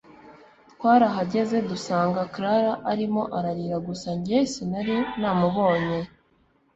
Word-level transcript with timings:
Twarahageze 0.73 1.57
dusanga 1.69 2.21
Clara 2.33 2.73
arimo 2.91 3.21
ararira 3.37 3.77
gusa 3.87 4.07
njye 4.17 4.37
sinari 4.51 4.95
namubonye 5.19 5.99